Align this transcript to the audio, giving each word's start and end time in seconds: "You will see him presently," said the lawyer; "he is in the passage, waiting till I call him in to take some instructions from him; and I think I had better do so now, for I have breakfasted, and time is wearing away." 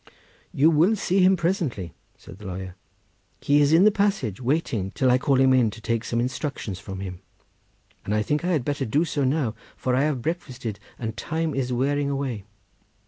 "You 0.51 0.71
will 0.71 0.95
see 0.95 1.19
him 1.21 1.37
presently," 1.37 1.93
said 2.17 2.39
the 2.39 2.47
lawyer; 2.47 2.73
"he 3.39 3.61
is 3.61 3.71
in 3.71 3.83
the 3.83 3.91
passage, 3.91 4.41
waiting 4.41 4.89
till 4.89 5.11
I 5.11 5.19
call 5.19 5.35
him 5.39 5.53
in 5.53 5.69
to 5.69 5.79
take 5.79 6.03
some 6.05 6.19
instructions 6.19 6.79
from 6.79 7.01
him; 7.01 7.19
and 8.03 8.15
I 8.15 8.23
think 8.23 8.43
I 8.43 8.49
had 8.53 8.65
better 8.65 8.83
do 8.87 9.05
so 9.05 9.23
now, 9.23 9.53
for 9.77 9.95
I 9.95 10.01
have 10.01 10.23
breakfasted, 10.23 10.79
and 10.97 11.15
time 11.15 11.53
is 11.53 11.71
wearing 11.71 12.09
away." 12.09 12.45